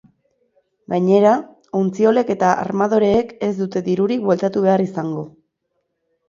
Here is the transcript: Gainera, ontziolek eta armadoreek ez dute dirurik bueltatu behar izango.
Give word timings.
Gainera, 0.93 1.33
ontziolek 1.79 2.31
eta 2.35 2.49
armadoreek 2.63 3.35
ez 3.49 3.51
dute 3.59 3.83
dirurik 3.91 4.25
bueltatu 4.31 4.65
behar 4.65 4.85
izango. 4.87 5.29